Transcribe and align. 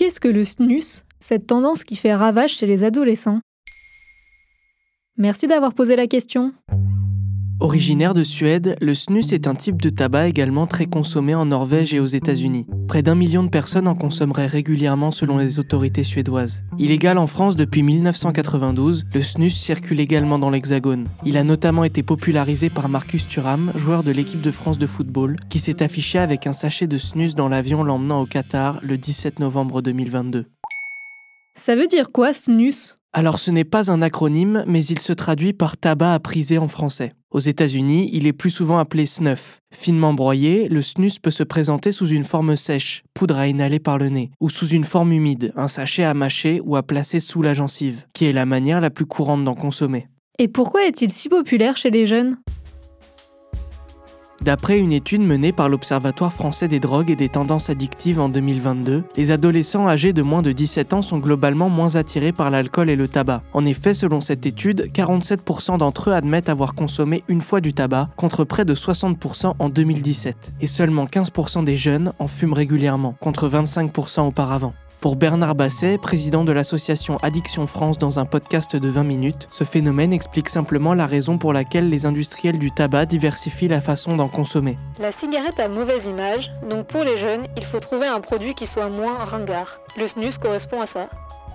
Qu'est-ce 0.00 0.18
que 0.18 0.28
le 0.28 0.46
snus, 0.46 1.04
cette 1.18 1.46
tendance 1.46 1.84
qui 1.84 1.94
fait 1.94 2.14
ravage 2.14 2.56
chez 2.56 2.66
les 2.66 2.84
adolescents 2.84 3.40
Merci 5.18 5.46
d'avoir 5.46 5.74
posé 5.74 5.94
la 5.94 6.06
question. 6.06 6.54
Originaire 7.62 8.14
de 8.14 8.22
Suède, 8.22 8.78
le 8.80 8.94
snus 8.94 9.34
est 9.34 9.46
un 9.46 9.54
type 9.54 9.82
de 9.82 9.90
tabac 9.90 10.28
également 10.28 10.66
très 10.66 10.86
consommé 10.86 11.34
en 11.34 11.44
Norvège 11.44 11.92
et 11.92 12.00
aux 12.00 12.06
États-Unis. 12.06 12.66
Près 12.88 13.02
d'un 13.02 13.14
million 13.14 13.42
de 13.42 13.50
personnes 13.50 13.86
en 13.86 13.94
consommeraient 13.94 14.46
régulièrement 14.46 15.10
selon 15.10 15.36
les 15.36 15.58
autorités 15.58 16.02
suédoises. 16.02 16.64
Illégal 16.78 17.18
en 17.18 17.26
France 17.26 17.56
depuis 17.56 17.82
1992, 17.82 19.04
le 19.12 19.20
snus 19.20 19.54
circule 19.54 20.00
également 20.00 20.38
dans 20.38 20.48
l'Hexagone. 20.48 21.06
Il 21.26 21.36
a 21.36 21.44
notamment 21.44 21.84
été 21.84 22.02
popularisé 22.02 22.70
par 22.70 22.88
Marcus 22.88 23.26
Thuram, 23.26 23.72
joueur 23.74 24.04
de 24.04 24.10
l'équipe 24.10 24.40
de 24.40 24.50
France 24.50 24.78
de 24.78 24.86
football, 24.86 25.36
qui 25.50 25.58
s'est 25.58 25.82
affiché 25.82 26.18
avec 26.18 26.46
un 26.46 26.54
sachet 26.54 26.86
de 26.86 26.96
snus 26.96 27.34
dans 27.34 27.50
l'avion 27.50 27.82
l'emmenant 27.82 28.22
au 28.22 28.26
Qatar 28.26 28.80
le 28.82 28.96
17 28.96 29.38
novembre 29.38 29.82
2022. 29.82 30.46
Ça 31.62 31.76
veut 31.76 31.86
dire 31.86 32.10
quoi, 32.10 32.32
snus? 32.32 32.96
Alors 33.12 33.38
ce 33.38 33.50
n'est 33.50 33.64
pas 33.64 33.90
un 33.90 34.00
acronyme, 34.00 34.64
mais 34.66 34.82
il 34.82 34.98
se 34.98 35.12
traduit 35.12 35.52
par 35.52 35.76
tabac 35.76 36.14
à 36.14 36.18
priser 36.18 36.56
en 36.56 36.68
français. 36.68 37.12
Aux 37.30 37.38
États-Unis, 37.38 38.08
il 38.14 38.26
est 38.26 38.32
plus 38.32 38.48
souvent 38.48 38.78
appelé 38.78 39.04
snuff. 39.04 39.58
Finement 39.70 40.14
broyé, 40.14 40.70
le 40.70 40.80
snus 40.80 41.18
peut 41.18 41.30
se 41.30 41.42
présenter 41.42 41.92
sous 41.92 42.08
une 42.08 42.24
forme 42.24 42.56
sèche, 42.56 43.02
poudre 43.12 43.36
à 43.36 43.46
inhaler 43.46 43.78
par 43.78 43.98
le 43.98 44.08
nez, 44.08 44.30
ou 44.40 44.48
sous 44.48 44.68
une 44.68 44.84
forme 44.84 45.12
humide, 45.12 45.52
un 45.54 45.68
sachet 45.68 46.04
à 46.04 46.14
mâcher 46.14 46.62
ou 46.64 46.76
à 46.76 46.82
placer 46.82 47.20
sous 47.20 47.42
la 47.42 47.52
gencive, 47.52 48.04
qui 48.14 48.24
est 48.24 48.32
la 48.32 48.46
manière 48.46 48.80
la 48.80 48.88
plus 48.88 49.04
courante 49.04 49.44
d'en 49.44 49.54
consommer. 49.54 50.08
Et 50.38 50.48
pourquoi 50.48 50.86
est-il 50.86 51.10
si 51.10 51.28
populaire 51.28 51.76
chez 51.76 51.90
les 51.90 52.06
jeunes? 52.06 52.38
D'après 54.42 54.78
une 54.78 54.92
étude 54.92 55.20
menée 55.20 55.52
par 55.52 55.68
l'Observatoire 55.68 56.32
français 56.32 56.66
des 56.66 56.80
drogues 56.80 57.10
et 57.10 57.16
des 57.16 57.28
tendances 57.28 57.68
addictives 57.68 58.18
en 58.18 58.30
2022, 58.30 59.04
les 59.14 59.32
adolescents 59.32 59.86
âgés 59.86 60.14
de 60.14 60.22
moins 60.22 60.40
de 60.40 60.52
17 60.52 60.94
ans 60.94 61.02
sont 61.02 61.18
globalement 61.18 61.68
moins 61.68 61.96
attirés 61.96 62.32
par 62.32 62.50
l'alcool 62.50 62.88
et 62.88 62.96
le 62.96 63.06
tabac. 63.06 63.42
En 63.52 63.66
effet, 63.66 63.92
selon 63.92 64.22
cette 64.22 64.46
étude, 64.46 64.90
47% 64.94 65.76
d'entre 65.76 66.08
eux 66.08 66.14
admettent 66.14 66.48
avoir 66.48 66.74
consommé 66.74 67.22
une 67.28 67.42
fois 67.42 67.60
du 67.60 67.74
tabac, 67.74 68.08
contre 68.16 68.44
près 68.44 68.64
de 68.64 68.74
60% 68.74 69.54
en 69.58 69.68
2017. 69.68 70.54
Et 70.62 70.66
seulement 70.66 71.04
15% 71.04 71.64
des 71.64 71.76
jeunes 71.76 72.14
en 72.18 72.26
fument 72.26 72.54
régulièrement, 72.54 73.16
contre 73.20 73.46
25% 73.46 74.22
auparavant. 74.22 74.72
Pour 75.00 75.16
Bernard 75.16 75.54
Basset, 75.54 75.96
président 75.96 76.44
de 76.44 76.52
l'association 76.52 77.16
Addiction 77.22 77.66
France 77.66 77.96
dans 77.96 78.18
un 78.18 78.26
podcast 78.26 78.76
de 78.76 78.88
20 78.90 79.02
minutes, 79.02 79.46
ce 79.48 79.64
phénomène 79.64 80.12
explique 80.12 80.50
simplement 80.50 80.92
la 80.92 81.06
raison 81.06 81.38
pour 81.38 81.54
laquelle 81.54 81.88
les 81.88 82.04
industriels 82.04 82.58
du 82.58 82.70
tabac 82.70 83.06
diversifient 83.06 83.68
la 83.68 83.80
façon 83.80 84.14
d'en 84.14 84.28
consommer. 84.28 84.76
La 85.00 85.10
cigarette 85.10 85.58
a 85.58 85.68
mauvaise 85.68 86.04
image, 86.04 86.52
donc 86.68 86.86
pour 86.86 87.02
les 87.02 87.16
jeunes, 87.16 87.46
il 87.56 87.64
faut 87.64 87.80
trouver 87.80 88.08
un 88.08 88.20
produit 88.20 88.54
qui 88.54 88.66
soit 88.66 88.90
moins 88.90 89.14
ringard. 89.24 89.80
Le 89.96 90.06
snus 90.06 90.36
correspond 90.36 90.82
à 90.82 90.86
ça. 90.86 91.08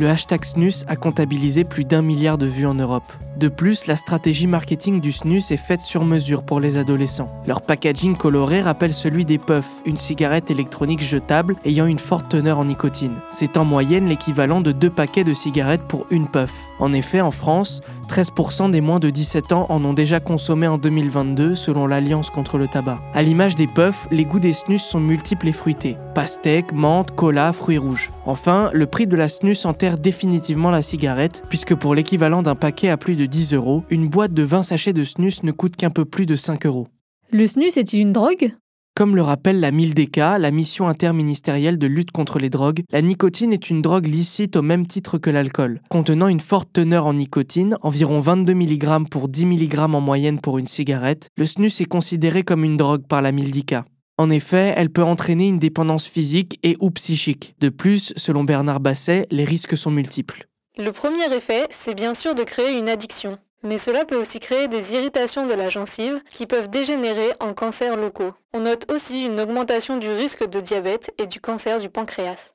Le 0.00 0.08
hashtag 0.08 0.44
snus 0.44 0.84
a 0.86 0.94
comptabilisé 0.94 1.64
plus 1.64 1.84
d'un 1.84 2.02
milliard 2.02 2.38
de 2.38 2.46
vues 2.46 2.66
en 2.66 2.74
Europe. 2.74 3.12
De 3.36 3.48
plus, 3.48 3.88
la 3.88 3.96
stratégie 3.96 4.46
marketing 4.46 5.00
du 5.00 5.10
snus 5.10 5.50
est 5.50 5.56
faite 5.56 5.80
sur 5.80 6.04
mesure 6.04 6.44
pour 6.44 6.60
les 6.60 6.76
adolescents. 6.76 7.32
Leur 7.48 7.62
packaging 7.62 8.16
coloré 8.16 8.60
rappelle 8.60 8.92
celui 8.92 9.24
des 9.24 9.38
puffs, 9.38 9.82
une 9.86 9.96
cigarette 9.96 10.52
électronique 10.52 11.02
jetable 11.02 11.56
ayant 11.64 11.86
une 11.86 11.98
forte 11.98 12.28
teneur 12.28 12.60
en 12.60 12.66
nicotine. 12.66 13.16
C'est 13.30 13.56
en 13.56 13.64
moyenne 13.64 14.08
l'équivalent 14.08 14.60
de 14.60 14.70
deux 14.70 14.90
paquets 14.90 15.24
de 15.24 15.34
cigarettes 15.34 15.82
pour 15.82 16.06
une 16.10 16.28
puff. 16.28 16.52
En 16.78 16.92
effet, 16.92 17.20
en 17.20 17.32
France, 17.32 17.80
13% 18.08 18.70
des 18.70 18.80
moins 18.80 19.00
de 19.00 19.10
17 19.10 19.52
ans 19.52 19.66
en 19.68 19.84
ont 19.84 19.94
déjà 19.94 20.20
consommé 20.20 20.68
en 20.68 20.78
2022 20.78 21.56
selon 21.56 21.88
l'Alliance 21.88 22.30
contre 22.30 22.56
le 22.56 22.68
tabac. 22.68 22.98
À 23.14 23.22
l'image 23.22 23.56
des 23.56 23.66
puffs, 23.66 24.06
les 24.12 24.24
goûts 24.24 24.40
des 24.40 24.52
snus 24.52 24.82
sont 24.82 25.00
multiples 25.00 25.48
et 25.48 25.52
fruités. 25.52 25.96
Pastèque, 26.14 26.72
menthe, 26.72 27.14
cola, 27.14 27.52
fruits 27.52 27.78
rouges. 27.78 28.10
Enfin, 28.26 28.70
le 28.72 28.86
prix 28.86 29.06
de 29.06 29.16
la 29.16 29.28
snus 29.28 29.64
enterre 29.88 29.98
définitivement 29.98 30.70
la 30.70 30.82
cigarette, 30.82 31.42
puisque 31.48 31.74
pour 31.74 31.94
l'équivalent 31.94 32.42
d'un 32.42 32.54
paquet 32.54 32.90
à 32.90 32.96
plus 32.96 33.16
de 33.16 33.26
10 33.26 33.54
euros, 33.54 33.84
une 33.90 34.08
boîte 34.08 34.34
de 34.34 34.42
20 34.42 34.62
sachets 34.62 34.92
de 34.92 35.04
snus 35.04 35.42
ne 35.42 35.52
coûte 35.52 35.76
qu'un 35.76 35.90
peu 35.90 36.04
plus 36.04 36.26
de 36.26 36.36
5 36.36 36.66
euros. 36.66 36.88
Le 37.32 37.46
snus 37.46 37.76
est-il 37.76 38.00
une 38.00 38.12
drogue? 38.12 38.52
Comme 38.94 39.14
le 39.14 39.22
rappelle 39.22 39.60
la 39.60 39.70
MILDK, 39.70 40.16
la 40.16 40.50
mission 40.50 40.88
interministérielle 40.88 41.78
de 41.78 41.86
lutte 41.86 42.10
contre 42.10 42.38
les 42.38 42.50
drogues, 42.50 42.82
la 42.90 43.00
nicotine 43.00 43.52
est 43.52 43.70
une 43.70 43.80
drogue 43.80 44.06
licite 44.06 44.56
au 44.56 44.62
même 44.62 44.86
titre 44.86 45.18
que 45.18 45.30
l'alcool. 45.30 45.80
Contenant 45.88 46.28
une 46.28 46.40
forte 46.40 46.72
teneur 46.72 47.06
en 47.06 47.14
nicotine, 47.14 47.78
environ 47.82 48.20
22 48.20 48.54
mg 48.54 49.08
pour 49.08 49.28
10 49.28 49.46
mg 49.46 49.78
en 49.78 50.00
moyenne 50.00 50.40
pour 50.40 50.58
une 50.58 50.66
cigarette, 50.66 51.28
le 51.36 51.46
snus 51.46 51.80
est 51.80 51.86
considéré 51.86 52.42
comme 52.42 52.64
une 52.64 52.76
drogue 52.76 53.06
par 53.06 53.22
la 53.22 53.32
MILDK. 53.32 53.76
En 54.18 54.30
effet, 54.30 54.74
elle 54.76 54.90
peut 54.90 55.04
entraîner 55.04 55.46
une 55.46 55.60
dépendance 55.60 56.06
physique 56.06 56.58
et 56.64 56.76
ou 56.80 56.90
psychique. 56.90 57.54
De 57.60 57.68
plus, 57.68 58.12
selon 58.16 58.42
Bernard 58.42 58.80
Basset, 58.80 59.28
les 59.30 59.44
risques 59.44 59.78
sont 59.78 59.92
multiples. 59.92 60.48
Le 60.76 60.90
premier 60.90 61.32
effet, 61.32 61.68
c'est 61.70 61.94
bien 61.94 62.14
sûr 62.14 62.34
de 62.34 62.42
créer 62.42 62.76
une 62.76 62.88
addiction. 62.88 63.38
Mais 63.62 63.78
cela 63.78 64.04
peut 64.04 64.16
aussi 64.16 64.40
créer 64.40 64.66
des 64.66 64.92
irritations 64.92 65.46
de 65.46 65.52
la 65.52 65.68
gencive 65.68 66.20
qui 66.32 66.46
peuvent 66.46 66.68
dégénérer 66.68 67.32
en 67.40 67.54
cancers 67.54 67.96
locaux. 67.96 68.32
On 68.52 68.60
note 68.60 68.90
aussi 68.92 69.24
une 69.24 69.38
augmentation 69.40 69.98
du 69.98 70.08
risque 70.08 70.48
de 70.48 70.60
diabète 70.60 71.12
et 71.18 71.26
du 71.26 71.40
cancer 71.40 71.80
du 71.80 71.88
pancréas. 71.88 72.52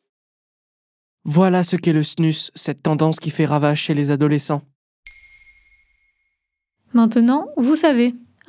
Voilà 1.26 1.64
ce 1.64 1.78
qu'est 1.78 1.94
le 1.94 2.04
snus, 2.04 2.52
cette 2.56 2.84
tendance 2.84 3.20
qui 3.20 3.32
fait 3.32 3.46
ravage 3.46 3.82
chez 3.82 3.94
les 3.94 4.12
adolescents. 4.12 4.64
Maintenant, 6.94 7.48
vous 7.56 7.78
savez. 7.78 8.14